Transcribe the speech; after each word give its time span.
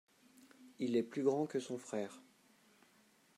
Il 0.79 0.95
est 0.95 1.03
plus 1.03 1.21
grand 1.21 1.45
que 1.45 1.59
son 1.59 1.77
frère. 1.77 2.19